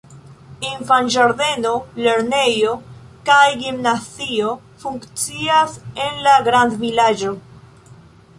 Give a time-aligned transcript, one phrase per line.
[0.67, 1.73] Infanĝardeno,
[2.05, 2.71] lernejo
[3.29, 5.77] kaj gimnazio funkcias
[6.09, 7.37] en la grandvilaĝo.